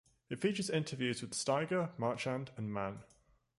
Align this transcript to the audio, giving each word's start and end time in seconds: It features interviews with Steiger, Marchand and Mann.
It 0.31 0.39
features 0.39 0.71
interviews 0.71 1.21
with 1.21 1.33
Steiger, 1.35 1.91
Marchand 1.99 2.49
and 2.57 2.73
Mann. 2.73 3.03